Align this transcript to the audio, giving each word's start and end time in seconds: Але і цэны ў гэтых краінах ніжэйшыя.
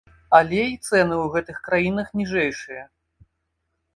Але 0.37 0.61
і 0.75 0.77
цэны 0.87 1.15
ў 1.17 1.25
гэтых 1.35 1.57
краінах 1.69 2.07
ніжэйшыя. 2.21 2.83